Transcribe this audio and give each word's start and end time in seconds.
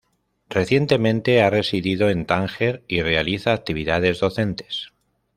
Recientemente 0.49 1.43
ha 1.43 1.51
residido 1.51 2.09
en 2.09 2.25
Tánger 2.25 2.81
y 2.87 3.03
realiza 3.03 3.53
actividades 3.53 4.19
docentes. 4.19 4.93